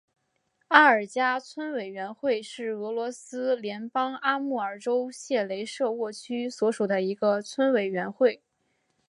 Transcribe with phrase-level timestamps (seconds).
[0.69, 8.41] 阿尔加村委员会是俄罗斯联邦阿穆尔州谢雷舍沃区所属的一个村委员会。